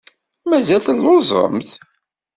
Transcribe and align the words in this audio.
Mazal 0.49 0.81
telluẓemt? 0.85 1.71